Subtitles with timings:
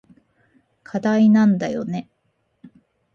[0.81, 2.09] 課題なんだよね。